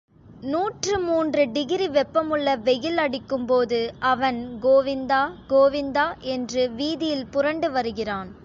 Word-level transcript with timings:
நூற்றுமூன்று 0.43 1.43
degree 1.51 1.87
வெப்பமுள்ள 1.87 2.55
வெயில் 2.63 2.97
அடிக்கும்போது 2.97 3.79
அவன் 4.03 4.59
கோவிந்தா, 4.61 5.21
கோவிந்தா 5.49 6.07
என்று 6.27 6.63
வீதியில் 6.71 7.27
புரண்டு 7.27 7.71
வருகிறான். 7.71 8.31